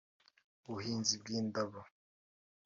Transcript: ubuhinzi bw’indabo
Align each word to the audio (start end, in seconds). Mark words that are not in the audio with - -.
ubuhinzi 0.67 1.13
bw’indabo 1.21 1.79